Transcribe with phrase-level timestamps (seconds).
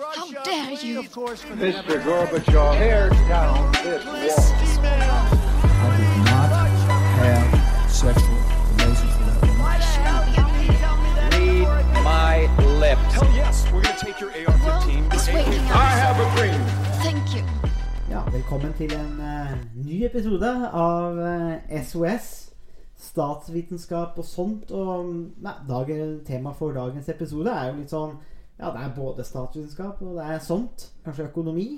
[0.00, 1.02] How dare you?
[1.02, 2.02] Mr.
[2.02, 4.32] Gorbachev, tear down this wall.
[4.82, 6.50] I did not
[7.20, 8.38] have sexual
[8.78, 9.68] relations with that woman.
[11.68, 13.12] Read my lips.
[13.12, 15.12] Hell yes, we're gonna take your AR-15.
[15.70, 16.60] I have a dream.
[17.02, 17.44] Thank you.
[18.10, 22.52] Ja, velkommen til en uh, ny episode av uh, SOS.
[22.96, 24.70] Statsvitenskap og sånt.
[24.70, 25.12] Og
[25.44, 28.16] nei, dagen, tema for dagens episode er jo litt sånn
[28.60, 30.90] Ja, det er både statsvitenskap og det er sånt.
[31.04, 31.68] Kanskje økonomi.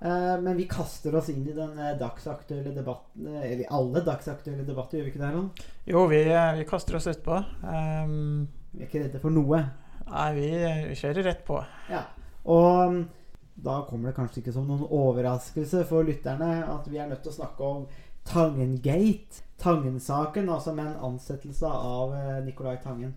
[0.00, 4.66] Eh, men vi kaster oss inn i den eh, dagsaktuelle debatten eh, Eller alle dagsaktuelle
[4.66, 5.30] debatter, gjør vi ikke det?
[5.30, 5.64] Erlend?
[5.88, 6.20] Jo, vi,
[6.58, 7.38] vi kaster oss utpå.
[7.62, 9.62] Um, Vi er ikke redde for noe.
[10.10, 10.48] nei, vi,
[10.90, 11.60] vi kjører rett på.
[11.90, 12.02] Ja.
[12.44, 13.00] Og mm,
[13.64, 17.32] da kommer det kanskje ikke som noen overraskelse for lytterne at vi er nødt til
[17.32, 17.86] å snakke om
[18.28, 19.42] Tangengate.
[19.64, 23.14] Tangen-saken, altså med en ansettelse av eh, Nicolai Tangen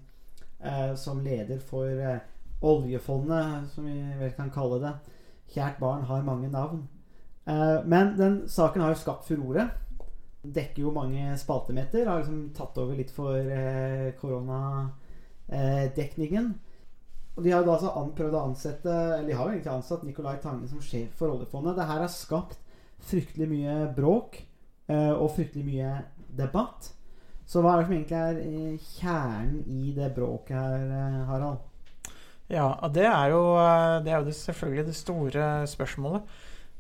[0.62, 2.20] eh, som leder for eh,
[2.62, 4.94] oljefondet, som vi vel kan kalle det.
[5.54, 6.88] Kjært barn har mange navn.
[7.48, 9.70] Eh, men den saken har jo skapt furore.
[10.44, 12.08] Dekker jo mange spaltemeter.
[12.08, 16.56] Har liksom tatt over litt for eh, koronadekningen.
[17.38, 20.06] Og de har jo da altså prøvd å ansette Eller de har jo egentlig ansatt
[20.08, 21.78] Nicolai Tangen som sjef for oljefondet.
[21.78, 22.60] Det her har skapt
[23.08, 24.32] fryktelig mye bråk
[24.90, 25.92] eh, og fryktelig mye
[26.38, 26.82] debatt.
[27.48, 28.36] Så hva er det som egentlig er
[28.98, 30.82] kjernen i det bråket her,
[31.30, 31.60] Harald?
[32.48, 36.38] Ja, og det er jo, eh, det er jo selvfølgelig det store spørsmålet.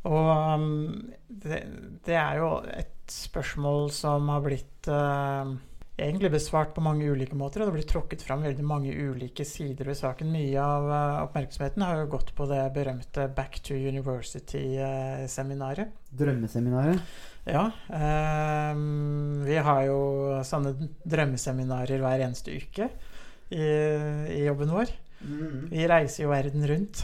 [0.07, 1.65] Og um, det,
[2.05, 5.47] det er jo et spørsmål som har blitt eh,
[5.97, 7.59] egentlig besvart på mange ulike måter.
[7.59, 10.31] Og det har blitt tråkket fram veldig mange ulike sider ved saken.
[10.31, 15.87] Mye av eh, oppmerksomheten har jo gått på det berømte Back to University-seminaret.
[16.21, 16.99] Drømmeseminaret?
[17.47, 17.71] Ja.
[17.95, 19.99] ehm, vi har jo
[20.43, 20.75] sånne
[21.07, 22.89] drømmeseminarer hver eneste uke
[23.55, 24.91] i, i jobben vår.
[25.21, 25.67] Mm.
[25.71, 27.03] Vi reiser jo verden rundt,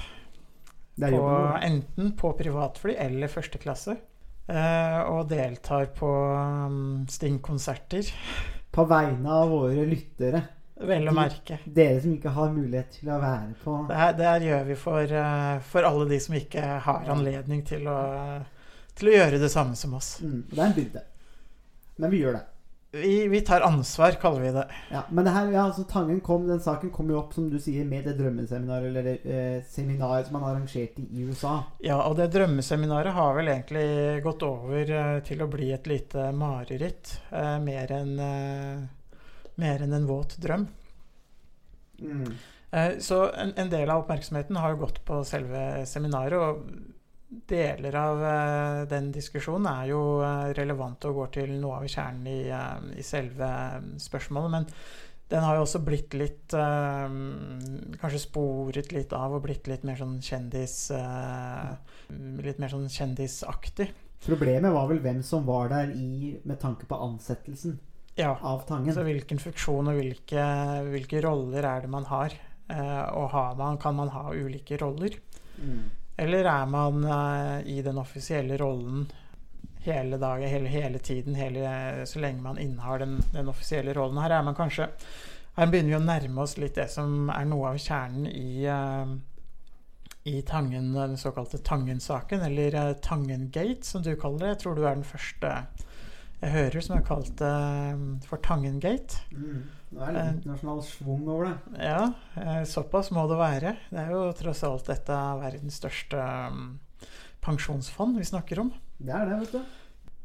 [1.00, 1.22] på,
[1.66, 3.95] enten på privatfly eller første klasse.
[4.47, 8.11] eh, og deltar på um, Sting-konserter,
[8.73, 10.42] På vegne av våre lyttere.
[10.83, 11.60] vel å merke.
[11.65, 14.76] Dere som ikke har mulighet til å være på Det her, det her gjør vi
[14.76, 17.99] for, eh, for alle de som ikke har anledning til å,
[18.95, 20.17] til å gjøre det samme som oss.
[20.21, 20.42] mm.
[20.52, 21.04] Det er en byrde.
[21.98, 22.45] Men vi gjør det.
[22.93, 24.64] Vi, vi tar ansvar, kaller vi det.
[24.93, 27.58] Ja, men det her, ja, altså Tangen kom, den saken kom jo opp som du
[27.61, 31.55] sier med det drømmeseminaret eller eh, seminaret som han arrangerte i USA.
[31.82, 36.30] Ja, og det drømmeseminaret har vel egentlig gått over eh, til å bli et lite
[36.37, 37.15] mareritt.
[37.33, 38.83] eh, mer enn eh,
[39.55, 40.67] mer enn en våt drøm.
[41.99, 42.30] Mm.
[42.71, 46.37] Eh, så en, en del av oppmerksomheten har jo gått på selve seminaret.
[46.37, 46.92] Og
[47.49, 52.27] deler av eh, den diskusjonen er jo eh, relevant og går til noe av kjernen
[52.30, 53.49] i, eh, i selve
[54.02, 54.54] spørsmålet.
[54.54, 54.67] Men
[55.33, 60.20] den har jo også blitt litt Kanskje sporet litt av og blitt litt mer sånn
[60.21, 60.76] kjendis
[62.44, 63.88] Litt mer sånn kjendisaktig.
[64.27, 67.80] Problemet var vel hvem som var der i, med tanke på ansettelsen
[68.20, 68.36] Ja.
[68.36, 68.94] av Tangen.
[68.94, 70.45] Så hvilken funksjon og hvilke,
[70.92, 72.36] hvilke roller er det man har?
[73.15, 75.17] Og har man, kan man ha ulike roller?
[75.58, 75.88] Mm.
[76.18, 79.08] Eller er man eh, i den offisielle rollen
[79.84, 84.22] hele dagen, hele, hele tiden, hele, så lenge man innehar den, den offisielle rollen?
[84.22, 84.90] Her er man kanskje
[85.54, 89.12] Her begynner vi å nærme oss litt det som er noe av kjernen i, eh,
[90.30, 94.54] i Tangen, den såkalte Tangen-saken, eller eh, Tangengate, som du kaller det.
[94.54, 95.54] Jeg tror du er den første
[96.44, 97.42] jeg hører som er kalt
[98.28, 99.22] for Tangengate.
[99.32, 99.62] Mm.
[99.93, 100.31] Nå er det Eh.
[100.33, 101.83] internasjonal schwung over det.
[101.86, 103.76] Ja, eh, såpass må det være.
[103.92, 106.17] Det er jo tross alt dette verdens største
[106.49, 106.80] um,
[107.42, 108.73] pensjonsfond vi snakker om.
[108.98, 109.64] Det er det, vet du.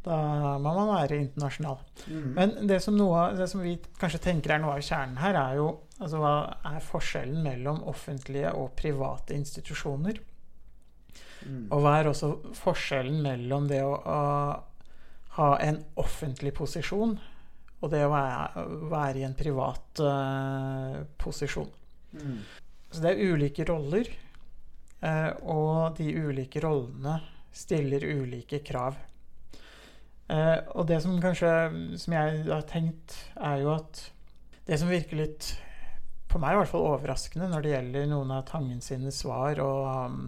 [0.08, 0.16] Da
[0.62, 1.78] må man være internasjonal.
[2.06, 2.28] Mm.
[2.34, 5.58] Men det som, noe, det som vi kanskje tenker er noe av kjernen her, er
[5.58, 5.68] jo
[5.98, 6.34] altså, hva
[6.70, 10.20] er forskjellen mellom offentlige og private institusjoner?
[11.44, 11.66] Mm.
[11.70, 17.18] Og hva er også forskjellen mellom det å, å ha en offentlig posisjon
[17.78, 21.68] og det å være, være i en privat uh, posisjon?
[22.16, 22.40] Mm.
[22.90, 24.10] Så det er ulike roller,
[25.04, 27.18] uh, og de ulike rollene
[27.54, 28.98] stiller ulike krav.
[30.28, 31.52] Uh, og det som kanskje
[32.00, 34.02] som jeg har tenkt, er jo at
[34.68, 35.54] det som virker litt
[36.28, 39.86] på meg i hvert fall overraskende når det gjelder noen av Tangen sine svar og
[39.88, 40.18] um,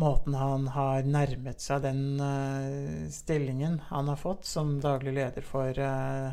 [0.00, 5.76] måten han har nærmet seg den uh, stillingen han har fått som daglig leder for
[5.76, 6.30] eh,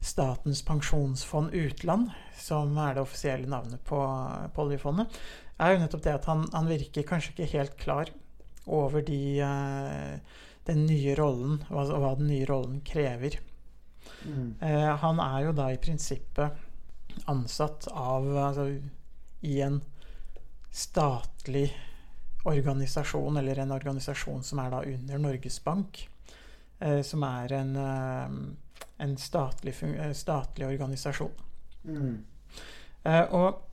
[0.00, 3.98] Statens pensjonsfond utland, som er det offisielle navnet på,
[4.54, 5.18] på oljefondet,
[5.58, 8.12] er jo nettopp det at han, han virker kanskje ikke helt klar
[8.68, 13.40] over de, uh, den nye rollen, hva, hva den nye rollen krever.
[14.22, 14.54] Mm.
[14.62, 18.68] Uh, han er jo da i prinsippet ansatt av altså,
[19.42, 19.80] i en
[20.70, 21.72] statlig
[22.48, 26.04] organisasjon, eller en organisasjon som er da under Norges Bank,
[26.84, 27.74] uh, som er en,
[28.98, 31.32] en statlig, eh, statlig organisasjon.
[31.84, 32.24] Mm.
[33.02, 33.64] Eh, og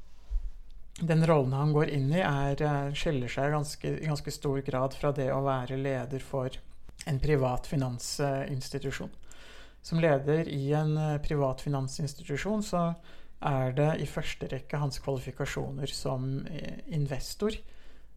[0.99, 4.93] den rollen han går inn i, er, eh, skiller seg ganske, i ganske stor grad
[4.93, 6.49] fra det å være leder for
[7.05, 9.11] en privat finansinstitusjon.
[9.85, 12.87] Som leder i en eh, privat finansinstitusjon så
[13.45, 16.39] er det i første rekke hans kvalifikasjoner som
[16.87, 17.53] investor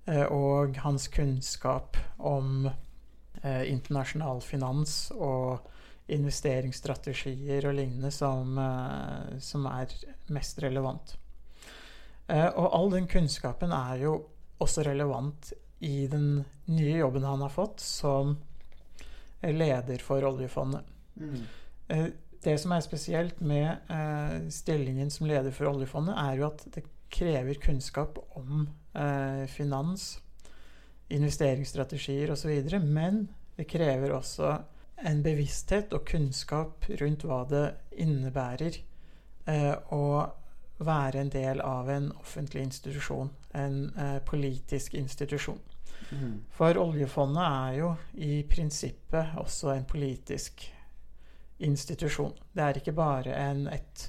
[0.06, 5.66] eh, og hans kunnskap om eh, internasjonal finans og
[6.08, 9.92] investeringsstrategier og lignende som, eh, som er
[10.32, 11.16] mest relevant.
[12.28, 14.14] Eh, og all den kunnskapen er jo
[14.60, 18.36] også relevant i den nye jobben han har fått som
[19.42, 20.82] leder for oljefondet.
[21.16, 21.44] Mm.
[21.88, 22.08] Eh,
[22.40, 23.80] Det som er spesielt med
[24.48, 28.68] stillingen som leder for oljefondet, er jo at det krever kunnskap om
[29.48, 30.20] finans,
[31.10, 32.80] investeringsstrategier osv.
[32.80, 34.62] Men det krever også
[35.06, 37.64] en bevissthet og kunnskap rundt hva det
[38.02, 38.78] innebærer
[39.46, 40.04] eh, å
[40.78, 45.60] være en del av en offentlig institusjon, en eh, politisk institusjon.
[46.10, 46.34] Mm.
[46.54, 50.62] For oljefondet er jo i prinsippet også en politisk
[51.58, 52.32] institusjon.
[52.54, 54.08] Det er ikke bare en, et,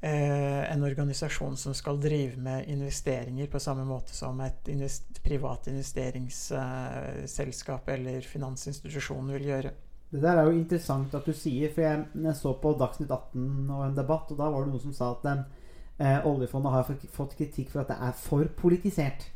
[0.00, 7.84] en organisasjon som skal drive med investeringer på samme måte som et invest, privat investeringsselskap
[7.92, 9.74] eller finansinstitusjon vil gjøre.
[10.10, 13.68] Det der er jo interessant at du sier, for jeg, jeg så på Dagsnytt 18
[13.70, 17.36] og en debatt, og da var det noen som sa at eh, oljefondet har fått
[17.38, 19.28] kritikk for at det er for politisert.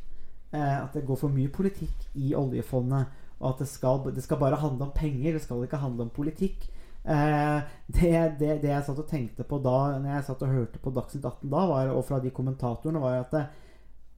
[0.51, 4.41] Eh, at det går for mye politikk i oljefondet, og at det skal, det skal
[4.41, 6.67] bare handle om penger, det skal ikke handle om politikk.
[7.05, 10.79] Eh, det, det, det jeg satt og tenkte på da Når jeg satt og hørte
[10.81, 13.43] på Dagsnytt 18 da, var, og fra de kommentatorene, var at det,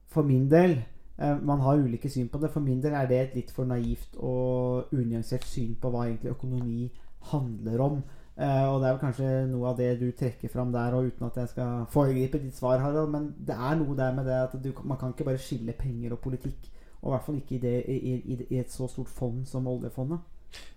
[0.08, 0.78] for min del
[1.18, 2.50] eh, Man har ulike syn på det.
[2.54, 6.32] For min del er det et litt for naivt og unyansert syn på hva egentlig
[6.32, 6.88] økonomi
[7.28, 8.00] handler om.
[8.38, 11.26] Eh, og det er vel kanskje noe av det du trekker fram der, og uten
[11.26, 14.56] at jeg skal foregripe ditt svar, Harald, men det er noe der med det at
[14.62, 16.70] du, man kan ikke bare skille penger og politikk.
[17.02, 19.66] Og i hvert fall ikke i, det, i, i, i et så stort fond som
[19.68, 20.24] oljefondet.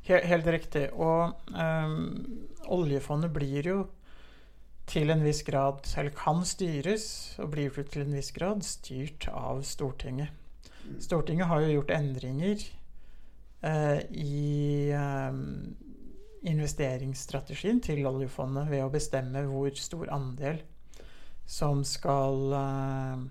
[0.08, 0.86] Helt, helt riktig.
[0.98, 2.06] Og ehm,
[2.74, 3.80] oljefondet blir jo
[4.92, 7.08] til en viss grad, eller kan styres,
[7.40, 10.34] og blir til en viss grad styrt av Stortinget.
[11.00, 12.64] Stortinget har jo gjort endringer
[13.62, 15.44] eh, i ehm,
[16.50, 20.60] investeringsstrategien til oljefondet ved å bestemme hvor stor andel
[21.46, 23.24] som skal eh,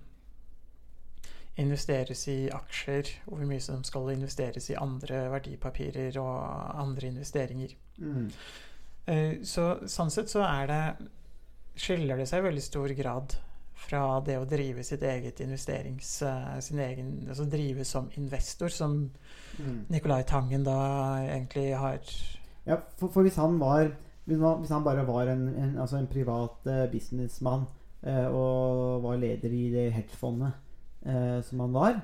[1.61, 7.77] investeres i aksjer, og hvor mye som skal investeres i andre verdipapirer og andre investeringer.
[7.99, 8.27] Mm.
[9.07, 11.09] Eh, Så sånn sett så er det
[11.81, 13.37] skiller det seg i veldig stor grad
[13.81, 16.23] fra det å drive sitt eget investerings...
[16.23, 19.11] eh, sin egen, altså drive som investor, som
[19.61, 19.81] Mm.
[19.91, 20.77] Nicolai Tangen da
[21.27, 21.99] egentlig har
[22.65, 23.91] Ja, for, for hvis han var
[24.25, 27.67] Hvis han, bare var en, en, altså en privat eh, businessmann
[28.07, 30.53] og var leder i det hedgefondet
[31.07, 32.01] eh, som han var,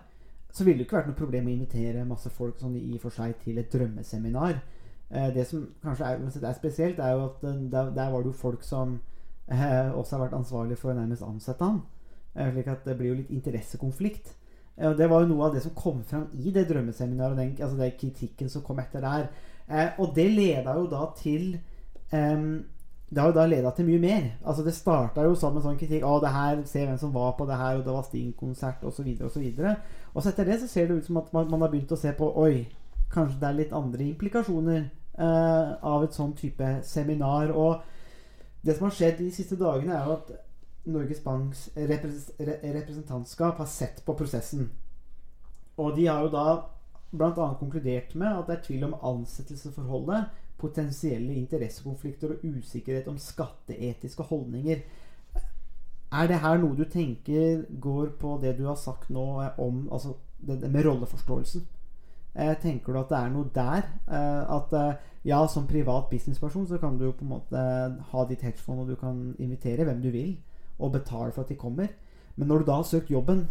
[0.53, 3.15] så ville det ikke vært noe problem å invitere masse folk sånn i og for
[3.15, 4.63] seg til et drømmeseminar.
[5.11, 8.33] Eh, det som kanskje er, er spesielt, er jo at eh, der, der var det
[8.33, 8.97] jo folk som
[9.51, 11.83] eh, også har vært ansvarlig for å nærmest ansette han.
[12.35, 14.33] Eh, slik at det blir jo litt interessekonflikt.
[14.77, 17.53] Eh, og det var jo noe av det som kom fram i det drømmeseminaret, den,
[17.61, 19.29] altså den kritikken som kom etter der.
[19.99, 21.57] Og det leda jo da til
[22.15, 22.61] ehm,
[23.09, 24.25] Det har jo da leda til mye mer.
[24.43, 26.03] Altså Det starta jo som en sånn kritikk.
[26.03, 29.07] Å, det her, se hvem som var på det her, og det var Sting-konsert, osv.,
[29.39, 29.77] videre,
[30.15, 32.01] Og så etter det så ser det ut som at man, man har begynt å
[32.01, 32.67] se på Oi,
[33.13, 37.53] kanskje det er litt andre implikasjoner eh, av et sånn type seminar.
[37.55, 37.83] Og
[38.67, 40.35] det som har skjedd de siste dagene, er jo at
[40.87, 44.71] Norges Banks repres representantskap har sett på prosessen.
[45.77, 46.47] Og de har jo da
[47.13, 47.55] bl.a.
[47.61, 50.27] konkludert med at det er tvil om ansettelsesforholdet,
[50.61, 54.81] potensielle interessekonflikter og usikkerhet om skatteetiske holdninger.
[56.13, 59.87] Er det her noe du tenker går på det du har sagt nå eh, om
[59.93, 61.67] altså det, det med rolleforståelsen?
[62.37, 63.91] Eh, tenker du at det er noe der?
[64.07, 64.75] Eh, at
[65.27, 67.63] ja, som privat businessperson så kan du på en måte
[68.13, 70.37] ha ditt hedgefond, og du kan invitere hvem du vil,
[70.79, 71.91] og betale for at de kommer.
[72.37, 73.49] Men når du da har søkt jobben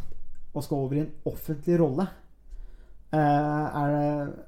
[0.54, 2.06] og skal over i en offentlig rolle,
[3.12, 4.46] er det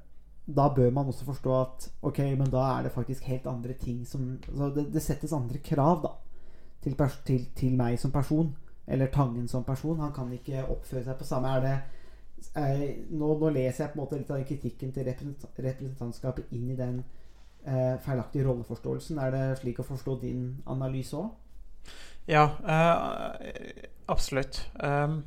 [0.56, 4.06] da bør man også forstå at ok, men da er det faktisk helt andre ting
[4.06, 6.14] som altså det, det settes andre krav da
[6.82, 8.56] til, til, til meg som person.
[8.86, 10.00] Eller Tangen som person.
[10.00, 11.74] Han kan ikke oppføre seg på samme Er det
[12.54, 16.54] er, nå, nå leser jeg på en måte litt av den kritikken til representant representantskapet
[16.56, 17.02] inn i den
[17.66, 19.18] eh, feilaktige rolleforståelsen.
[19.18, 21.28] Er det slik å forstå din analyse òg?
[22.28, 24.62] Ja, eh, absolutt.
[24.80, 25.24] Um,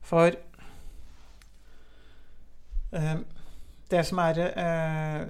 [0.00, 0.30] for
[2.94, 3.14] Eh,
[3.90, 5.24] det som er eh,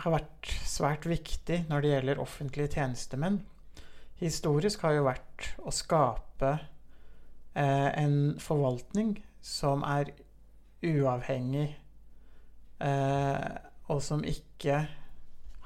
[0.00, 3.40] har vært svært viktig når det gjelder offentlige tjenestemenn,
[4.20, 6.52] historisk har jo vært å skape
[7.54, 10.12] eh, en forvaltning som er
[10.84, 11.68] uavhengig,
[12.80, 13.50] eh,
[13.90, 14.78] og som ikke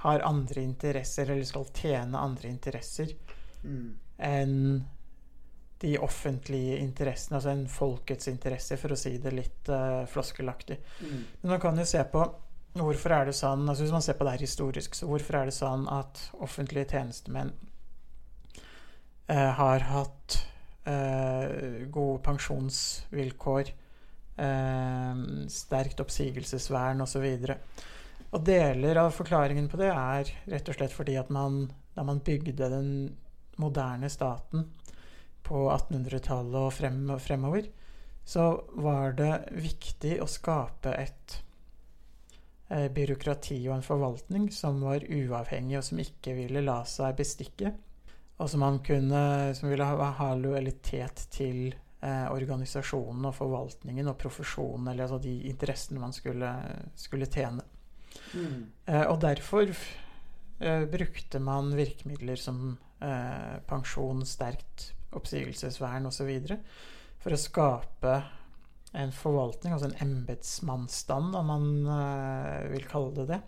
[0.04, 3.14] har andre interesser, eller skal tjene andre interesser,
[3.64, 3.94] Mm.
[4.18, 4.84] enn
[5.84, 10.78] de offentlige interessene, altså en folkets interesse, for å si det litt uh, floskelaktig.
[11.04, 11.20] Mm.
[11.42, 12.24] Men man kan jo se på
[12.74, 15.46] hvorfor er det sånn altså Hvis man ser på det her historisk, så hvorfor er
[15.46, 17.52] det sånn at offentlige tjenestemenn
[19.30, 20.38] uh, har hatt
[20.88, 23.74] uh, gode pensjonsvilkår,
[25.54, 27.22] sterkt oppsigelsesvern osv.
[28.34, 32.18] Og deler av forklaringen på det er rett og slett fordi at man, da man
[32.26, 32.88] bygde den
[33.62, 34.66] moderne staten
[35.44, 37.68] på 1800-tallet og frem, fremover,
[38.24, 41.36] så var det viktig å skape et
[42.72, 47.74] eh, byråkrati og en forvaltning som var uavhengig, og som ikke ville la seg bestikke.
[48.40, 54.18] Og som, man kunne, som ville ha, ha lojalitet til eh, organisasjonen og forvaltningen og
[54.18, 56.50] profesjonen, eller altså de interessene man skulle,
[56.98, 57.62] skulle tjene.
[58.34, 58.64] Mm.
[58.88, 66.30] Eh, og derfor eh, brukte man virkemidler som eh, pensjon, sterkt oppsigelsesvern osv.
[67.22, 68.16] for å skape
[68.94, 73.38] en forvaltning, altså en embetsmannsstand, om man uh, vil kalle det det,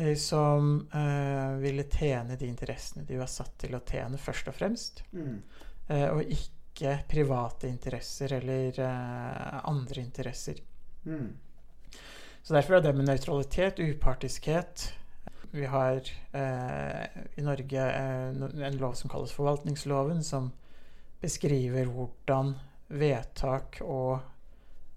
[0.00, 4.60] eh, som uh, ville tjene de interessene de var satt til å tjene, først og
[4.60, 5.40] fremst, Mm.
[5.86, 10.58] Uh, og ikke private interesser eller andre interesser.
[11.04, 11.28] Mm.
[12.42, 14.88] Så derfor er det med nøytralitet, upartiskhet
[15.54, 16.02] Vi har
[16.36, 20.50] i Norge en lov som kalles forvaltningsloven, som
[21.26, 22.54] beskriver hvordan
[22.96, 24.18] vedtak og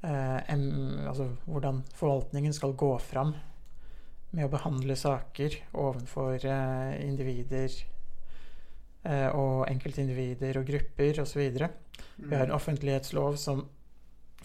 [0.06, 3.34] eh, em, Altså hvordan forvaltningen skal gå fram
[4.30, 7.74] med å behandle saker overfor eh, individer
[9.10, 11.42] eh, og enkeltindivider og grupper osv.
[11.50, 13.66] Vi har en offentlighetslov som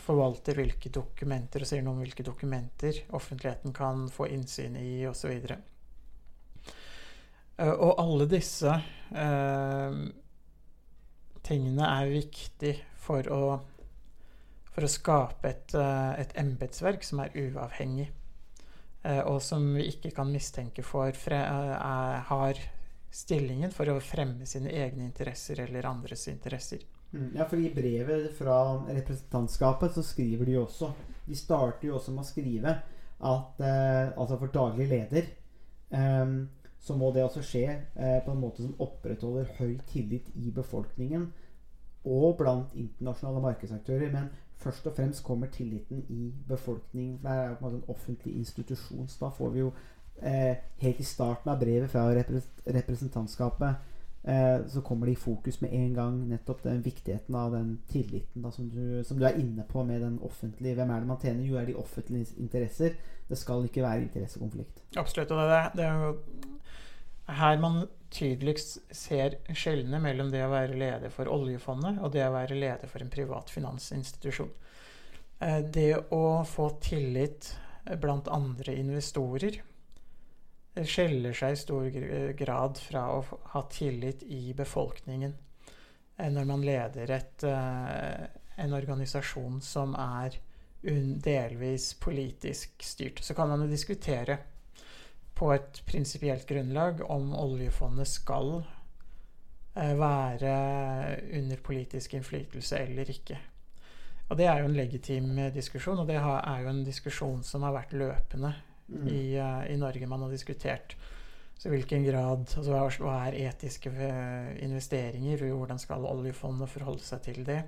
[0.05, 5.37] forvalter hvilke dokumenter og sier noe om hvilke dokumenter offentligheten kan få innsyn i osv.
[7.55, 8.73] Uh, og alle disse
[9.15, 9.99] eh,
[11.45, 12.75] tingene er viktig
[13.05, 13.43] for å,
[14.73, 18.09] for å skape et, uh, et embetsverk som er uavhengig,
[19.05, 22.63] eh, og som vi ikke kan mistenke for fre, eh, er, har
[23.15, 26.83] stillingen for å fremme sine egne interesser eller andres interesser.
[27.15, 27.31] Mm.
[27.37, 28.59] Ja, for i brevet fra
[28.89, 30.89] representantskapet så skriver de jo også
[31.25, 32.73] De starter jo også med å skrive
[33.25, 35.29] at eh, altså for daglig leder
[35.95, 36.33] eh,
[36.85, 41.31] så må det altså skje eh, på en måte som opprettholder høy tillit i befolkningen
[42.05, 44.13] og blant internasjonale markedsaktører.
[44.13, 44.29] Men
[44.61, 47.19] først og fremst kommer tilliten i befolkningen.
[47.23, 49.09] For det er jo på en måte en offentlig institusjon.
[49.09, 49.73] Så da får vi jo
[50.21, 53.75] eh, helt i starten av brevet fra representantskapet
[54.25, 58.45] eh, så kommer det i fokus med en gang nettopp den viktigheten av den tilliten
[58.45, 60.75] da, som, du, som du er inne på med den offentlige.
[60.75, 61.45] Hvem er det man tjener?
[61.45, 62.97] Jo, er de offentlige interesser.
[63.29, 64.85] Det skal ikke være interessekonflikt.
[64.97, 65.31] Absolutt.
[65.31, 66.15] Og det, er jo
[67.27, 72.35] her man tydeligst ser skjellene mellom det å være leder for oljefondet og det å
[72.35, 74.51] være leder for en privat finansinstitusjon.
[75.41, 77.55] Eh, Det å få tillit
[78.01, 79.61] blant andre investorer
[80.75, 81.91] skjeller seg i stor
[82.39, 83.19] grad fra å
[83.53, 85.35] ha tillit i befolkningen
[86.19, 88.25] eh, når man leder et, eh,
[88.57, 90.41] en organisasjon som er
[90.85, 93.23] delvis politisk styrt.
[93.25, 94.39] Så kan man jo diskutere
[95.35, 98.53] på et prinsipielt grunnlag om oljefondet skal
[99.75, 100.55] eh, være
[101.41, 103.41] under politisk innflytelse eller ikke.
[104.29, 107.67] Og det er jo en legitim eh, diskusjon, og det er jo en diskusjon som
[107.67, 108.55] har vært løpende
[108.89, 109.09] Mm.
[109.09, 110.07] i, eh, i Norge.
[110.07, 110.97] Man har diskutert
[111.59, 113.91] så hvilken grad altså hva, er etiske
[114.61, 117.63] investeringer, og hvordan skal oljefondet forholde seg til det?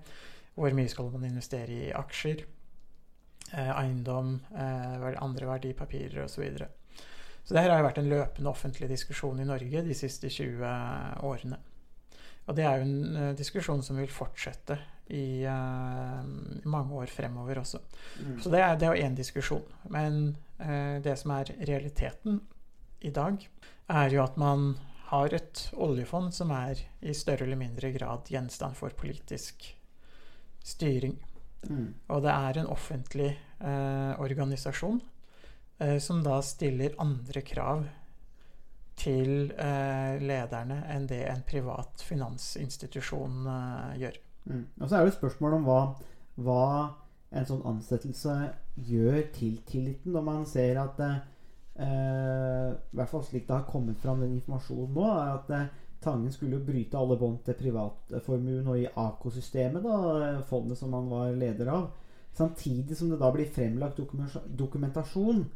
[0.56, 2.42] Hvor mye skal man investere i aksjer,
[3.52, 6.34] eh, eiendom, eh, andre verdipapirer osv.
[6.34, 6.68] Så, videre.
[7.46, 10.66] Så det her har jo vært en løpende offentlig diskusjon i Norge de siste 20
[11.26, 11.60] årene.
[12.46, 14.76] Og det er jo en eh, diskusjon som vil fortsette
[15.14, 16.26] i uh,
[16.66, 17.78] mange år fremover også.
[18.18, 18.40] Mm.
[18.42, 19.62] Så det er, det er jo én diskusjon.
[19.94, 20.16] Men
[20.58, 22.40] uh, det som er realiteten
[23.06, 23.38] i dag,
[23.94, 24.72] er jo at man
[25.12, 29.68] har et oljefond som er i større eller mindre grad gjenstand for politisk
[30.66, 31.14] styring.
[31.68, 31.94] Mm.
[32.10, 35.15] Og det er en offentlig eh, organisasjon eh,
[36.00, 37.82] som da stiller andre krav
[38.96, 44.20] til eh, lederne enn det en privat finansinstitusjon eh, gjør.
[44.46, 44.62] Mm.
[44.80, 45.80] Og så er det et spørsmål om hva,
[46.40, 46.66] hva
[47.36, 48.36] en sånn ansettelse
[48.88, 51.18] gjør til tilliten, når man ser at eh,
[51.84, 55.74] eh, I hvert fall slik det har kommet fram den informasjonen nå, er at eh,
[56.06, 61.08] Tangen skulle bryte alle bånd til privatformuen og i AKO-systemet, da, eh, fondet som han
[61.10, 61.86] var leder av.
[62.36, 65.46] Samtidig som det da blir fremlagt dokumen- dokumentasjon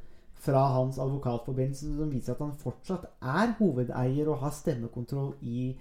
[0.40, 5.74] fra hans advokatforbindelse som viser at han fortsatt er hovedeier og har stemmekontroll i,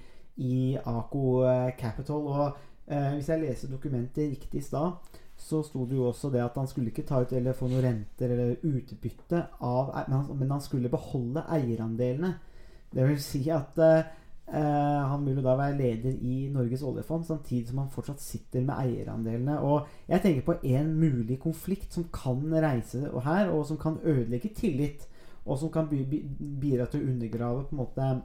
[0.44, 2.28] i AKO eh, Capital.
[2.28, 4.98] Og eh, hvis jeg leser dokumentet riktig i stad,
[5.40, 7.86] så sto det jo også det at han skulle ikke ta ut eller få noen
[7.86, 12.34] renter eller utbytte av men han, men han skulle beholde eierandelene.
[12.92, 14.10] Det vil si at eh,
[14.54, 18.62] eh, han vil jo da være leder i Norges oljefond, samtidig som han fortsatt sitter
[18.66, 19.60] med eierandelene.
[19.60, 24.50] Og jeg tenker på en mulig konflikt som kan reise her, og som kan ødelegge
[24.56, 25.08] tillit.
[25.46, 26.26] Og som kan bi- bi-
[26.62, 28.22] bidra til å undergrave på en måte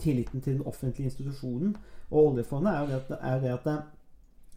[0.00, 1.76] tilliten til den offentlige institusjonen.
[2.10, 3.82] Og oljefondet er jo det at, jo det at eh,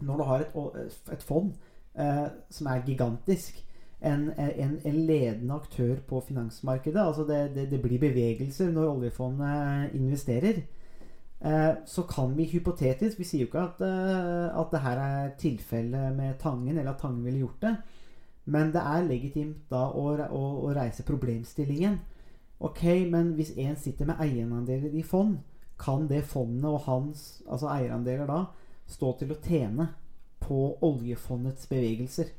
[0.01, 1.51] når du har et, et fond
[1.99, 3.59] eh, som er gigantisk,
[4.03, 9.95] en, en, en ledende aktør på finansmarkedet altså det, det, det blir bevegelser når oljefondet
[9.97, 10.63] investerer.
[11.43, 15.33] Eh, så kan vi hypotetisk Vi sier jo ikke at, eh, at det her er
[15.39, 17.75] tilfellet med Tangen, eller at Tangen ville gjort det.
[18.45, 21.99] Men det er legitimt da å, å, å reise problemstillingen.
[22.63, 25.37] Ok, men hvis en sitter med eierandeler i fond,
[25.79, 28.45] kan det fondet og hans altså eierandeler da
[28.87, 29.87] stå til å tjene
[30.43, 32.31] på oljefondets bevegelser?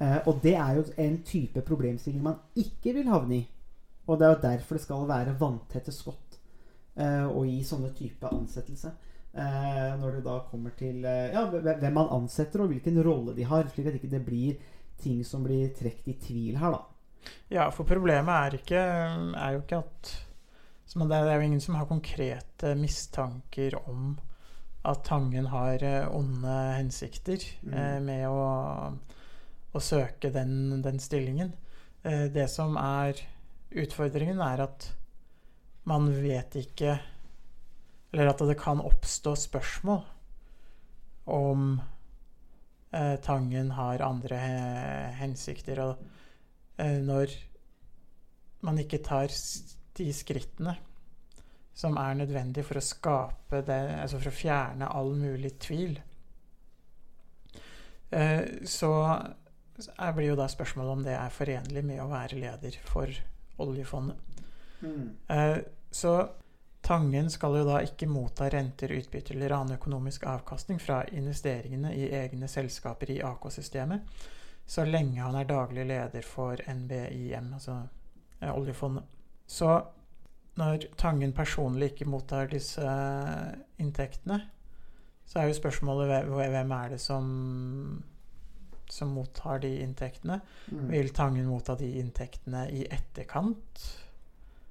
[0.00, 3.46] Eh, og det er jo en type problemstilling man ikke vil havne i.
[4.06, 6.38] Og det er jo derfor det skal være vanntette skott
[6.92, 7.04] å
[7.40, 8.90] og gi sånne type ansettelse.
[9.32, 13.46] Eh, når det da kommer til eh, ja, hvem man ansetter og hvilken rolle de
[13.48, 13.64] har.
[13.72, 14.58] Slik at ikke det blir
[15.00, 17.30] ting som blir trukket i tvil her, da.
[17.54, 18.82] Ja, for problemet er, ikke,
[19.38, 20.12] er jo ikke at
[20.92, 24.18] som Det er jo ingen som har konkrete mistanker om
[24.84, 27.72] at Tangen har eh, onde hensikter Mm.
[27.72, 28.42] eh, med å,
[29.72, 31.54] å søke den, den stillingen.
[32.02, 33.20] Eh, det som er
[33.72, 34.90] utfordringen, er at
[35.88, 37.00] man vet ikke
[38.12, 40.02] Eller at det kan oppstå spørsmål
[41.32, 41.80] om
[42.92, 45.80] eh, Tangen har andre eh, hensikter.
[45.80, 46.02] Og
[46.76, 47.32] eh, når
[48.60, 49.32] man ikke tar
[49.96, 50.76] de skrittene
[51.72, 55.96] som er nødvendig for å skape det, altså for å fjerne all mulig tvil,
[58.12, 58.92] eh, så
[59.78, 63.10] er, blir jo da spørsmålet om det er forenlig med å være leder for
[63.62, 64.16] oljefondet.
[65.28, 65.58] Eh,
[65.90, 66.14] så
[66.82, 72.08] Tangen skal jo da ikke motta renter, utbytte eller annen økonomisk avkastning fra investeringene i
[72.18, 74.02] egne selskaper i AK-systemet,
[74.66, 77.76] så lenge han er daglig leder for NBIM, altså
[78.40, 79.06] eh, oljefondet.
[79.46, 79.70] Så
[80.58, 82.96] når Tangen personlig ikke mottar disse
[83.78, 84.40] inntektene,
[85.24, 87.30] så er jo spørsmålet hvem er det som,
[88.92, 90.40] som mottar de inntektene?
[90.72, 90.88] Mm.
[90.88, 93.98] Vil Tangen motta de inntektene i etterkant?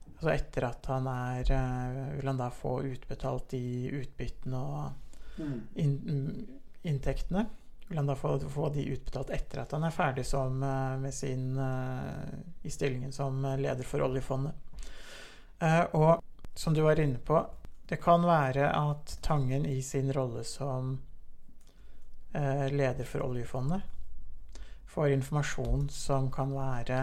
[0.05, 5.39] Altså etter at han er eh, Vil han da få utbetalt de utbyttene og
[5.73, 7.47] in, mm, inntektene?
[7.87, 11.15] Vil han da få, få de utbetalt etter at han er ferdig som, eh, med
[11.17, 14.67] sin eh, i stillingen som leder for oljefondet?
[15.93, 16.21] Og
[16.57, 17.37] som du var inne på,
[17.89, 20.95] det kan være at Tangen i sin rolle som
[22.33, 23.83] leder for oljefondet
[24.91, 27.01] får informasjon som kan være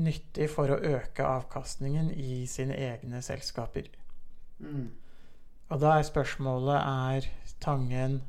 [0.00, 3.88] nyttig for å øke avkastningen i sine egne selskaper.
[4.60, 4.90] Mm.
[5.70, 8.20] Og da er spørsmålet er Tangen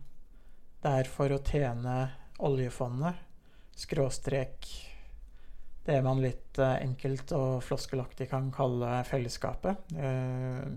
[0.83, 1.97] der for å tjene
[2.43, 3.19] oljefondet,
[3.79, 4.67] skråstrek
[5.85, 9.93] det man litt eh, enkelt og floskelaktig kan kalle fellesskapet?
[9.95, 10.67] Eh,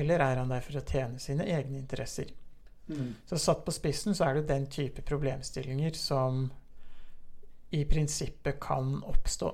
[0.00, 2.30] eller er han der for å tjene sine egne interesser?
[2.90, 3.14] Mm.
[3.26, 6.48] Så satt på spissen så er det den type problemstillinger som
[7.70, 9.50] i prinsippet kan oppstå.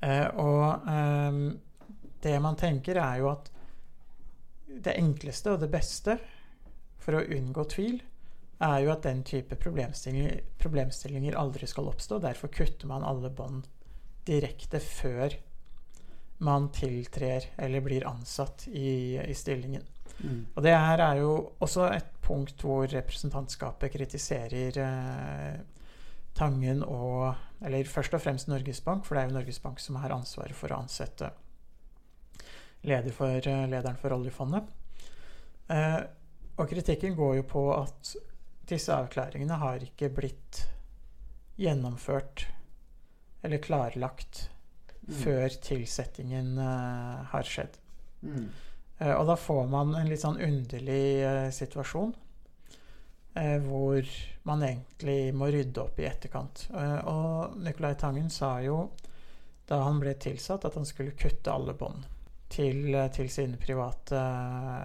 [0.00, 1.44] Eh, og ehm,
[2.22, 3.50] det man tenker, er jo at
[4.66, 6.18] det enkleste og det beste
[7.00, 8.00] for å unngå tvil,
[8.66, 12.20] er jo at den type problemstillinger, problemstillinger aldri skal oppstå.
[12.24, 13.68] Derfor kutter man alle bånd
[14.26, 15.36] direkte før
[16.44, 19.84] man tiltrer eller blir ansatt i, i stillingen.
[20.18, 20.42] Mm.
[20.54, 25.56] Og det her er jo også et punkt hvor representantskapet kritiserer eh,
[26.36, 29.96] Tangen og Eller først og fremst Norges Bank, for det er jo Norges Bank som
[29.96, 31.30] har ansvaret for å ansette
[32.84, 34.66] leder for, eh, lederen for oljefondet.
[35.72, 36.02] Eh,
[36.58, 38.12] og kritikken går jo på at
[38.68, 40.66] disse avklaringene har ikke blitt
[41.56, 42.44] gjennomført
[43.42, 44.50] eller klarlagt
[45.06, 45.14] Mm.
[45.22, 47.76] før tilsettingen eh, har skjedd.
[48.22, 48.48] Mm.
[48.98, 52.14] Eh, og da får man en litt sånn underlig eh, situasjon.
[53.36, 54.08] Eh, hvor
[54.46, 56.66] man egentlig må rydde opp i etterkant.
[56.74, 58.88] Eh, og Nicolai Tangen sa jo
[59.66, 62.06] da han ble tilsatt, at han skulle kutte alle bånd
[62.52, 64.20] til, eh, til sine private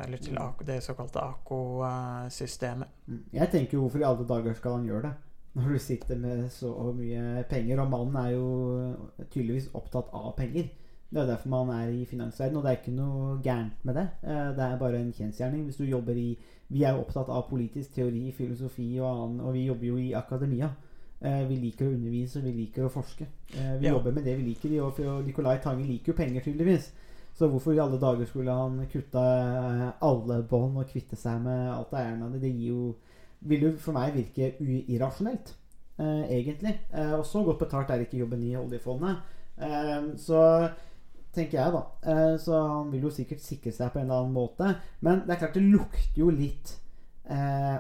[0.06, 2.88] Eller til AK, det såkalte AKO-systemet.
[3.08, 3.24] Mm.
[3.34, 5.14] Jeg tenker jo hvorfor i alle dager skal han gjøre det?
[5.54, 7.80] Når du sitter med så mye penger.
[7.82, 8.96] Og mannen er jo
[9.30, 10.70] tydeligvis opptatt av penger.
[11.12, 14.06] Det er derfor man er i finansverdenen, og det er ikke noe gærent med det.
[14.24, 15.66] Det er bare en kjensgjerning.
[15.66, 16.38] Hvis du jobber i
[16.72, 20.12] Vi er jo opptatt av politisk teori, filosofi og annen, og vi jobber jo i
[20.14, 20.70] akademia.
[21.22, 23.26] Eh, Vi liker å undervise, vi liker å forske.
[23.58, 23.94] Eh, Vi Ja.
[23.94, 26.92] jobber med det vi liker, og og Nicolai Tangen liker jo penger, tydeligvis.
[27.34, 31.70] Så hvorfor i alle dager skulle han kutte eh, alle bånd og kvitte seg med
[31.72, 32.40] alt eierne?
[32.40, 32.96] Det gir jo
[33.44, 35.54] vil jo for meg virke uirrasjonelt,
[36.00, 36.80] eh, egentlig.
[36.94, 39.18] Eh, og så godt betalt er ikke jobben i oljefondet.
[39.58, 40.70] Eh, så
[41.36, 41.82] tenker jeg, da.
[42.12, 44.76] Eh, så han vil jo sikkert sikre seg på en eller annen måte.
[45.00, 46.76] Men det er klart det lukter jo litt
[47.32, 47.78] eh,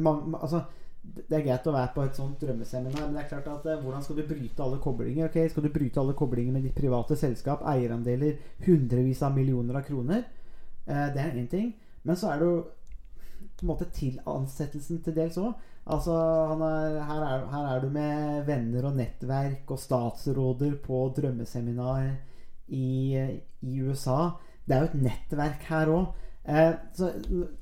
[0.00, 0.62] man, altså,
[1.02, 3.80] det er greit å være på et sånt drømmeseminar, men det er klart at eh,
[3.82, 5.28] hvordan skal du bryte alle koblinger?
[5.28, 9.86] Okay, Skal du bryte alle koblinger med ditt private selskap, eierandeler, hundrevis av millioner av
[9.88, 10.22] kroner?
[10.86, 11.74] Eh, det er én ting.
[12.06, 12.62] Men så er det jo
[13.58, 15.52] på en måte til ansettelsen til dels òg.
[15.92, 22.12] Altså, er, her, er, her er du med venner og nettverk og statsråder på drømmeseminar
[22.72, 23.20] i,
[23.60, 24.32] i USA.
[24.66, 26.10] Det er jo et nettverk her òg.
[26.42, 27.12] Eh, så,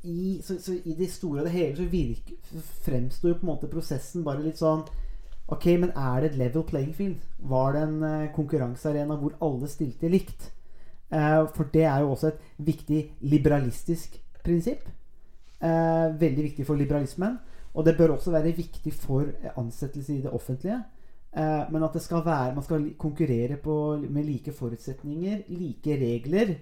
[0.08, 2.38] i, så, så i det store og det hele så virker,
[2.86, 4.86] fremstår jo på en måte prosessen bare litt sånn
[5.50, 7.24] Ok, men er det et level playing field?
[7.50, 10.46] Var det en eh, konkurransearena hvor alle stilte likt?
[11.10, 14.86] Eh, for det er jo også et viktig liberalistisk prinsipp.
[15.58, 17.40] Eh, veldig viktig for liberalismen.
[17.74, 20.78] Og det bør også være viktig for ansettelse i det offentlige.
[21.30, 23.74] Eh, men at det skal være, man skal konkurrere på,
[24.08, 26.56] med like forutsetninger, like regler.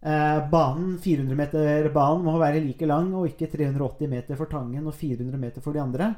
[0.00, 5.40] Eh, banen, 400-meterbanen må være like lang og ikke 380 meter for Tangen og 400
[5.40, 6.14] meter for de andre.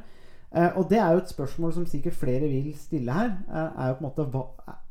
[0.53, 3.37] Eh, og det er jo et spørsmål som sikkert flere vil stille her.
[3.51, 4.47] Er jo på en måte hva,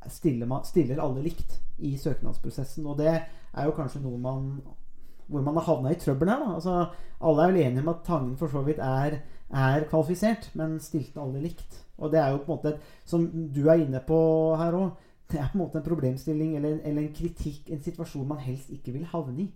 [0.07, 2.87] stiller, man, stiller alle likt i søknadsprosessen?
[2.87, 4.47] Og det er jo kanskje noe man
[5.31, 6.41] hvor man har havna i trøbbel her.
[6.43, 6.55] Da.
[6.57, 6.73] Altså,
[7.23, 11.21] alle er vel enige om at Tangen for så vidt er, er kvalifisert, men stilte
[11.23, 11.77] alle likt.
[12.01, 12.73] Og det er jo på en måte,
[13.05, 14.17] som du er inne på
[14.59, 18.27] her òg, det er på en måte en problemstilling eller, eller en kritikk, en situasjon
[18.27, 19.47] man helst ikke vil havne i.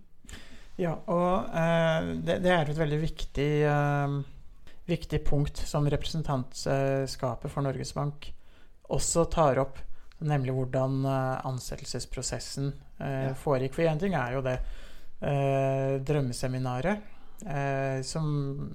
[0.80, 4.16] Ja, og eh, det, det er et veldig viktig, eh,
[4.88, 8.30] viktig punkt som representantskapet for Norges Bank
[8.92, 9.80] også tar opp,
[10.24, 13.34] nemlig hvordan eh, ansettelsesprosessen eh, Ja.
[13.36, 13.74] foregikk.
[13.76, 14.56] For én ting er jo det
[15.20, 17.12] eh, drømmeseminaret,
[17.44, 18.74] eh, som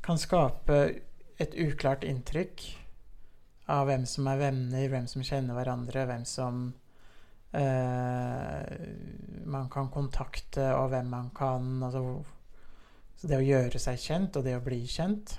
[0.00, 0.80] kan skape
[1.40, 2.64] et uklart inntrykk
[3.70, 6.62] av hvem som er venner, hvem som kjenner hverandre, hvem som
[7.56, 8.72] eh,
[9.46, 12.04] man kan kontakte, og hvem man kan altså,
[13.20, 15.34] så Det å gjøre seg kjent, og det å bli kjent.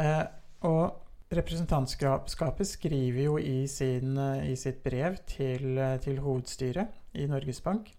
[0.00, 0.24] Eh,
[0.64, 7.60] og representantskapet skriver jo i, sin, eh, i sitt brev til, til hovedstyret i Norges
[7.60, 7.92] Bank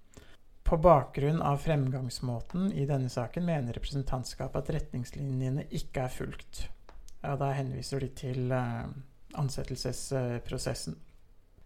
[0.71, 6.61] på bakgrunn av fremgangsmåten i denne saken mener representantskapet at retningslinjene ikke er fulgt.
[7.21, 8.89] Ja, da henviser de til eh,
[9.37, 10.97] ansettelsesprosessen.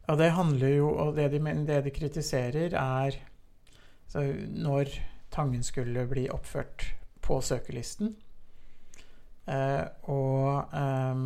[0.05, 3.17] Og det handler jo Og det de, det de kritiserer, er
[4.07, 4.21] så
[4.53, 4.91] når
[5.31, 6.85] Tangen skulle bli oppført
[7.21, 8.13] på søkerlisten.
[9.45, 11.25] Eh, og ehm,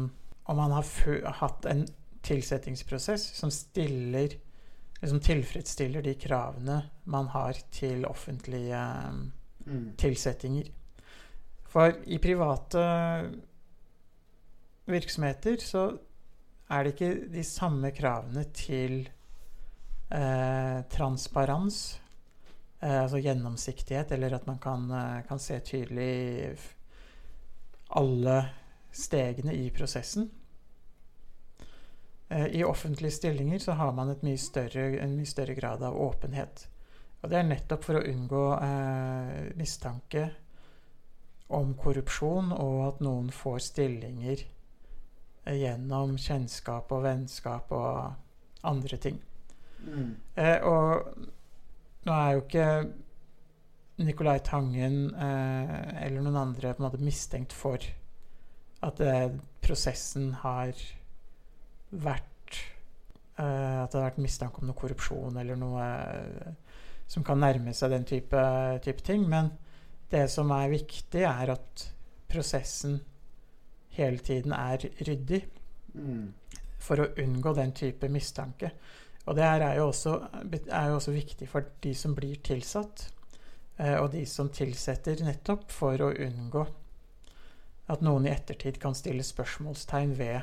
[0.49, 1.83] om han har hatt en
[2.25, 4.33] tilsettingsprosess som stiller
[4.99, 8.81] liksom tilfredsstiller de kravene man har til offentlige
[9.65, 9.93] mm.
[10.01, 10.71] tilsettinger.
[11.69, 12.83] For i private
[14.91, 15.85] virksomheter så
[16.69, 19.01] er det ikke de samme kravene til
[20.13, 21.99] eh, transparens,
[22.81, 26.57] eh, altså gjennomsiktighet, eller at man kan, eh, kan se tydelig
[27.97, 28.37] alle
[28.91, 30.29] stegene i prosessen.
[32.29, 36.67] Eh, I offentlige stillinger så har man mye større, en mye større grad av åpenhet.
[37.21, 40.29] Og det er nettopp for å unngå eh, mistanke
[41.49, 44.45] om korrupsjon, og at noen får stillinger
[45.57, 49.19] gjennom kjennskap og vennskap og andre ting.
[49.85, 50.15] Mm.
[50.35, 51.07] Eh, og
[52.05, 52.67] nå er jo ikke
[54.03, 57.83] Nicolai Tangen eh, eller noen andre på en måte mistenkt for
[58.85, 59.29] at eh,
[59.63, 60.71] prosessen har
[61.89, 62.59] vært
[63.39, 66.75] eh, At det har vært mistanke om noe korrupsjon eller noe eh,
[67.09, 68.41] som kan nærme seg den type,
[68.85, 69.23] type ting.
[69.25, 69.49] Men
[70.11, 71.85] det som er viktig, er at
[72.29, 72.99] prosessen
[73.99, 75.43] hele tiden er ryddig
[75.93, 76.33] Mm.
[76.79, 78.71] for å unngå den type mistanke.
[79.25, 80.13] Og det er jo også,
[80.71, 83.11] er jo også viktig for de som blir tilsatt,
[83.77, 86.67] eh, og de som tilsetter nettopp for å unngå
[87.89, 90.41] at noen i ettertid kan stille spørsmålstegn ved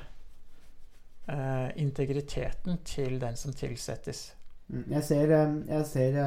[1.30, 4.32] uh, integriteten til den som tilsettes.
[4.68, 6.18] Mm, Jeg ser, um, jeg ser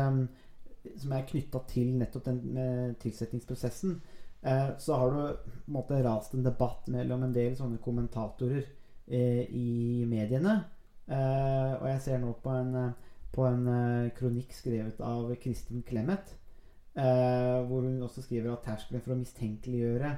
[0.95, 3.99] som er knytta til nettopp den tilsettingsprosessen,
[4.41, 5.27] eh, så har det
[5.69, 8.63] på rast en debatt mellom en del sånne kommentatorer
[9.07, 10.59] eh, i mediene.
[11.09, 12.93] Eh, og jeg ser nå på en,
[13.33, 16.35] på en eh, kronikk skrevet av Kristin Clemet,
[16.95, 20.17] eh, hvor hun også skriver at terskelen for å mistenkeliggjøre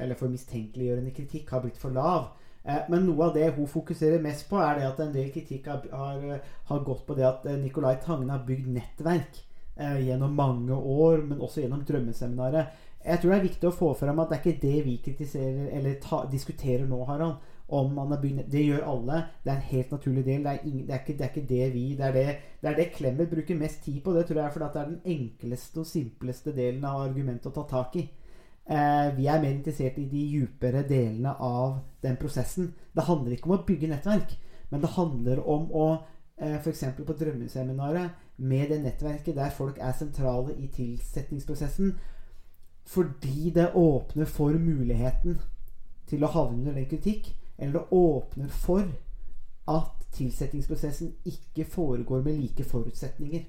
[0.00, 2.30] eller for mistenkeliggjørende kritikk har blitt for lav.
[2.62, 5.82] Men noe av det hun fokuserer mest på, er det at en del kritikk har,
[5.90, 9.40] har, har gått på det at Nicolai Tangen har bygd nettverk
[9.76, 12.78] eh, gjennom mange år, men også gjennom drømmeseminaret.
[13.04, 15.72] Jeg tror det er viktig å få fram at det er ikke det vi kritiserer
[15.74, 17.48] eller ta, diskuterer nå, Harald.
[17.72, 19.22] Om man har begynt, Det gjør alle.
[19.44, 20.42] Det er en helt naturlig del.
[20.44, 22.26] Det er, ingen, det er, ikke, det er ikke det vi Det er det,
[22.60, 24.12] det er det Clemet bruker mest tid på.
[24.12, 27.48] Det tror jeg er fordi at det er den enkleste og simpleste delen av argumentet
[27.48, 28.04] å ta tak i.
[28.70, 32.74] Eh, vi er mer interessert i de djupere delene av den prosessen.
[32.94, 34.36] Det handler ikke om å bygge nettverk,
[34.70, 35.86] men det handler om å
[36.38, 36.84] eh, f.eks.
[37.00, 41.96] på drømmeseminaret med det nettverket der folk er sentrale i tilsettingsprosessen,
[42.84, 45.38] fordi det åpner for muligheten
[46.10, 48.86] til å havne under den kritikk, eller det åpner for
[49.70, 53.44] at tilsettingsprosessen ikke foregår med like forutsetninger.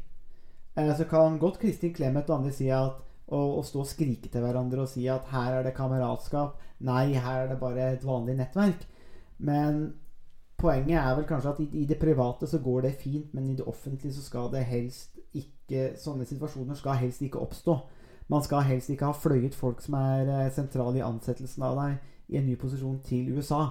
[0.76, 4.30] Eh, så kan godt Kristin Clemet og andre si at å, og, stå og skrike
[4.30, 6.60] til hverandre og si at her er det kameratskap.
[6.86, 8.86] Nei, her er det bare et vanlig nettverk.
[9.44, 9.86] Men
[10.60, 13.58] poenget er vel kanskje at i, i det private så går det fint, men i
[13.58, 17.74] det offentlige så skal det helst ikke Sånne situasjoner skal helst ikke oppstå.
[18.34, 22.34] Man skal helst ikke ha fløyet folk som er eh, sentrale i ansettelsen av deg
[22.34, 23.68] i en ny posisjon til USA.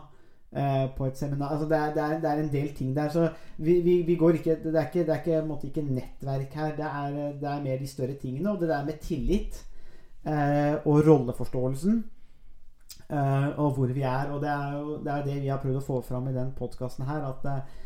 [0.53, 3.09] eh, på et seminar altså det, er, det, er, det er en del ting der.
[3.09, 6.55] Så vi, vi, vi går ikke Det er ikke, det er ikke, måte ikke nettverk
[6.55, 6.73] her.
[6.79, 8.51] Er, det er mer de større tingene.
[8.51, 9.65] Og det der med tillit
[10.27, 12.05] eh, og rolleforståelsen
[13.11, 14.31] eh, og hvor vi er.
[14.31, 17.25] Og det er jo det, vi har prøvd å få fram i den podkasten her.
[17.33, 17.81] At eh,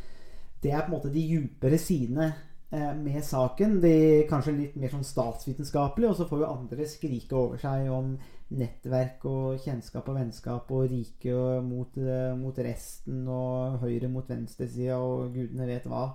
[0.62, 3.76] det er på en måte de djupere sidene eh, med saken.
[3.80, 3.92] De
[4.30, 6.08] kanskje litt mer sånn statsvitenskapelig.
[6.10, 8.16] Og så får jo andre skrike over seg om
[8.54, 11.34] nettverk og kjennskap og vennskap og rike
[11.66, 16.12] mot, eh, mot resten og høyre mot venstresida og gudene vet hva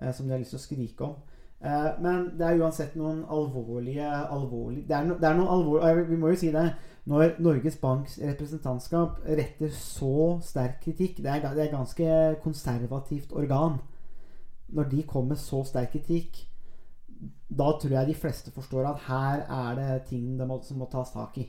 [0.00, 1.16] eh, som de har lyst til å skrike om.
[1.60, 6.08] Eh, men det er uansett noen alvorlige, alvorlige det, er no, det er noen alvorlige
[6.08, 6.70] Vi må jo si det.
[7.06, 12.08] Når Norges Banks representantskap retter så sterk kritikk Det er, det er ganske
[12.42, 13.78] konservativt organ.
[14.74, 16.40] Når de kommer med så sterk kritikk,
[17.46, 20.88] da tror jeg de fleste forstår at her er det ting det må, som må
[20.90, 21.46] tas tak i.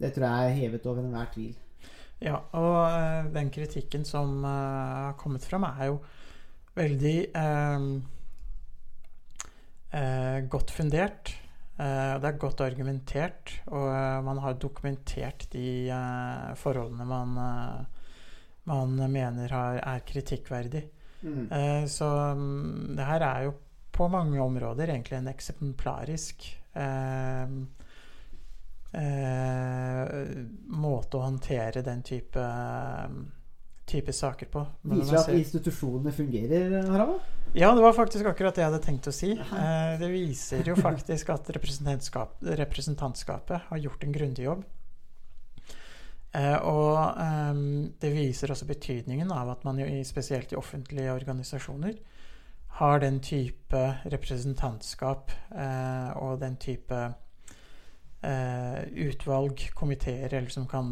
[0.00, 1.54] Det tror jeg er hevet over enhver tvil.
[2.24, 4.50] Ja, og eh, den kritikken som eh,
[5.10, 5.98] har kommet fram, er jo
[6.78, 7.88] veldig eh,
[9.98, 11.34] eh, godt fundert.
[11.76, 15.68] Eh, det er godt argumentert, og eh, man har dokumentert de
[16.60, 17.38] forholdene man,
[18.70, 20.86] man mener har, er kritikkverdig.
[21.24, 23.54] Eh, så mm, det her er jo
[23.94, 27.54] på mange områder egentlig en eksemplarisk eh,
[28.98, 30.16] eh,
[30.74, 32.44] måte å håndtere den type,
[33.86, 34.64] type saker på.
[34.82, 37.20] Men Viser at institusjonene fungerer, Harald?
[37.54, 39.34] ja, det var faktisk akkurat det jeg hadde tenkt å si.
[39.38, 44.64] Eh, det viser jo faktisk at representantskap, representantskapet har gjort en grundig jobb.
[46.34, 51.12] Eh, og um, det viser også betydningen av at man jo i, spesielt i offentlige
[51.14, 51.94] organisasjoner
[52.74, 56.96] har den type representantskap eh, og den type
[58.22, 60.90] eh, utvalg, komiteer, eller som kan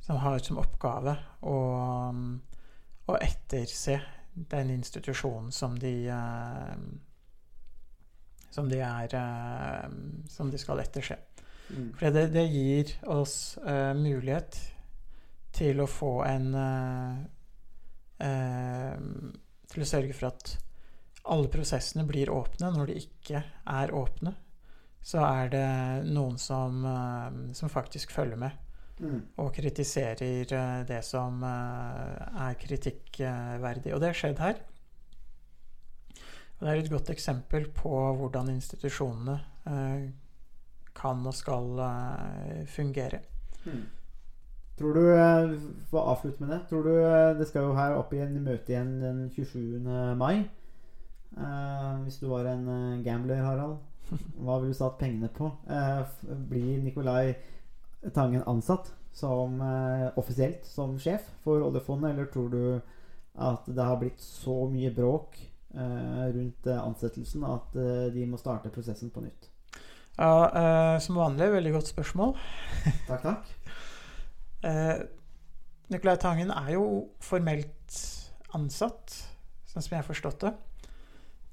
[0.00, 1.14] som har som oppgave
[1.46, 1.56] å,
[3.06, 4.00] å etterse
[4.34, 6.76] den institusjonen som de eh,
[8.50, 9.16] som de er
[10.28, 11.16] som de skal etterse.
[11.70, 14.58] For det, det gir oss uh, mulighet
[15.54, 17.20] til å få en uh,
[18.22, 18.96] uh,
[19.70, 20.56] Til å sørge for at
[21.30, 22.72] alle prosessene blir åpne.
[22.74, 24.32] Når de ikke er åpne,
[25.04, 25.68] så er det
[26.08, 26.80] noen som,
[27.54, 28.56] som faktisk følger med
[29.00, 29.20] Mm.
[29.40, 33.94] og kritiserer det som er kritikkverdig.
[33.94, 34.58] Og det har skjedd her.
[36.58, 39.38] Og det er et godt eksempel på hvordan institusjonene
[41.00, 43.22] kan og skal eh, fungere.
[44.80, 45.50] Tror du eh,
[45.90, 48.38] For å avslutte med det Tror du eh, det skal jo her opp i en
[48.40, 49.76] møte igjen den 27.
[50.16, 50.46] mai?
[51.30, 52.64] Uh, hvis du var en
[53.04, 53.76] gambler, Harald,
[54.42, 55.46] hva ville du satt pengene på?
[55.70, 56.02] Uh,
[56.50, 57.36] blir Nicolai
[58.16, 62.64] Tangen ansatt som uh, offisielt som sjef for oljefondet, eller tror du
[63.38, 65.38] at det har blitt så mye bråk
[65.70, 67.76] rundt ansettelsen at
[68.10, 69.49] de må starte prosessen på nytt?
[70.18, 72.34] Ja, uh, som vanlig, veldig godt spørsmål.
[73.08, 73.52] Takk, takk.
[74.66, 74.96] uh,
[75.90, 76.84] Nicolai Tangen er jo
[77.24, 78.00] formelt
[78.56, 79.14] ansatt,
[79.70, 80.52] sånn som jeg har forstått det.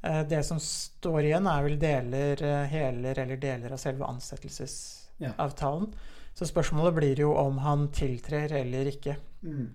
[0.06, 5.92] Uh, det som står igjen, er vel deler, heler eller deler av selve ansettelsesavtalen.
[6.38, 9.16] Så spørsmålet blir jo om han tiltrer eller ikke.
[9.42, 9.70] Mm.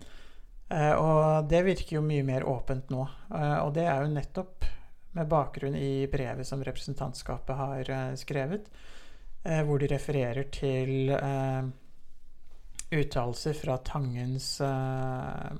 [0.73, 3.03] Uh, og det virker jo mye mer åpent nå.
[3.33, 4.69] Uh, og det er jo nettopp
[5.13, 8.69] med bakgrunn i brevet som representantskapet har eh, skrevet,
[9.45, 11.69] eh, hvor de refererer til eh,
[12.93, 15.53] uttalelser fra Tangens eh,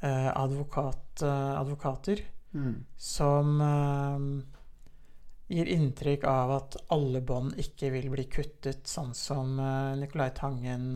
[0.00, 2.84] eh, advokat, advokater Mm.
[2.96, 9.96] som eh, gir inntrykk av at alle bånd ikke vil bli kuttet, sånn som eh,
[9.98, 10.92] Nicolai Tangen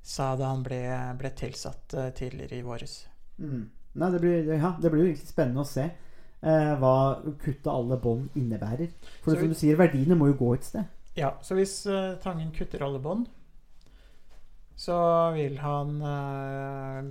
[0.00, 0.80] sa da han ble,
[1.20, 2.94] ble tilsatt tidligere i våres.
[3.36, 3.66] Mm.
[3.98, 6.94] Nei, det blir, ja, det blir jo spennende å se eh, hva
[7.40, 8.92] kutte alle bånd innebærer.
[9.24, 10.94] For det, som du sier, verdiene må jo gå et sted.
[11.18, 13.26] Ja, så hvis uh, Tangen kutter alle bånd,
[14.78, 14.98] så
[15.34, 17.08] vil han uh,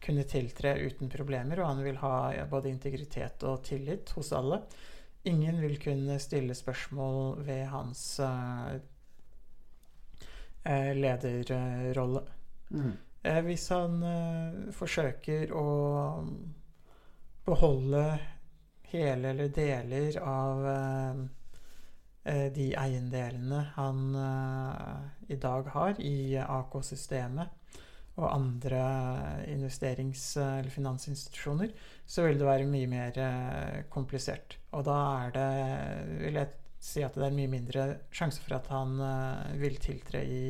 [0.00, 4.62] kunne tiltre uten problemer, og han vil ha ja, både integritet og tillit hos alle.
[5.28, 8.80] Ingen vil kunne stille spørsmål ved hans eh,
[10.96, 12.22] lederrolle.
[12.70, 12.94] Mm.
[13.22, 15.66] Eh, hvis han eh, forsøker å
[17.44, 18.04] beholde
[18.90, 21.20] hele eller deler av eh,
[22.54, 24.00] de eiendelene han
[25.32, 27.56] i dag har i AK-systemet
[28.20, 28.80] og andre
[29.48, 31.72] investerings- eller finansinstitusjoner,
[32.04, 33.20] så vil det være mye mer
[33.88, 34.58] komplisert.
[34.76, 35.46] Og da er det,
[36.26, 36.52] vil jeg
[36.90, 39.00] si at det er mye mindre sjanse for at han
[39.62, 40.42] vil tiltre i,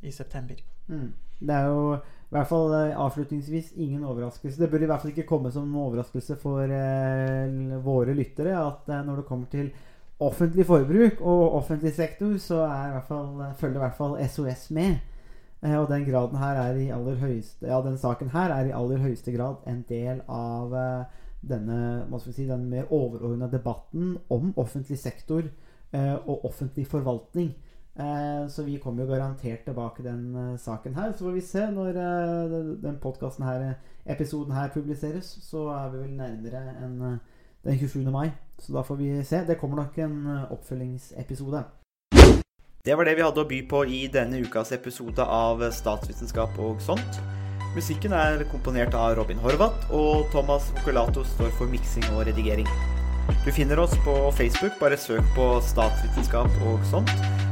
[0.00, 0.64] i september.
[0.88, 1.12] Mm.
[1.42, 4.60] Det er jo i hvert fall eh, avslutningsvis ingen overraskelse.
[4.62, 8.88] Det bør i hvert fall ikke komme som noen overraskelse for eh, våre lyttere at
[8.88, 9.72] eh, når det kommer til
[10.22, 12.62] offentlig forbruk og offentlig sektor, så
[13.08, 15.00] fall, følger i hvert fall SOS med.
[15.62, 18.74] Eh, og den graden her er i aller høyeste Ja, den saken her er i
[18.74, 21.04] aller høyeste grad en del av eh,
[21.42, 21.76] denne
[22.08, 27.52] hva skal vi si, den mer overordna debatten om offentlig sektor eh, og offentlig forvaltning.
[27.98, 31.12] Eh, så vi kommer jo garantert tilbake den eh, saken her.
[31.12, 33.74] Så får vi se når eh, den- podkasten her,
[34.06, 35.28] episoden her publiseres.
[35.44, 37.20] Så er vi vel nærmere enn
[37.64, 38.10] den 27.
[38.10, 38.30] mai.
[38.58, 39.44] Så da får vi se.
[39.46, 41.64] Det kommer nok en oppfølgingsepisode.
[42.84, 46.80] Det var det vi hadde å by på i denne ukas episode av Statsvitenskap og
[46.82, 47.20] sånt.
[47.76, 52.66] Musikken er komponert av Robin Horvath, og Thomas Okulato står for miksing og redigering.
[53.46, 57.51] Du finner oss på Facebook, bare søk på Statsvitenskap og sånt.